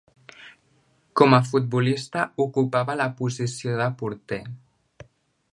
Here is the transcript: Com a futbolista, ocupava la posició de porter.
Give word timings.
Com 1.21 1.35
a 1.39 1.41
futbolista, 1.49 2.25
ocupava 2.47 2.97
la 3.05 3.09
posició 3.23 3.79
de 3.85 3.91
porter. 4.01 4.45